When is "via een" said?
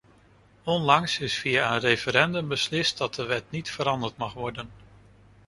1.37-1.79